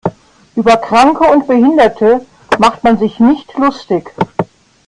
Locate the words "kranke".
0.77-1.25